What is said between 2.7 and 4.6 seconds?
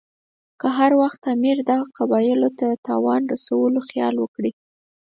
د تاوان رسولو خیال وکړي.